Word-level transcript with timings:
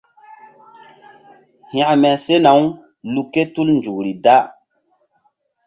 Hȩkme 1.73 2.11
sena-u 2.25 2.65
lu 3.13 3.21
ké 3.31 3.41
tul 3.53 3.69
nzukri 3.77 4.11
da. 4.23 4.37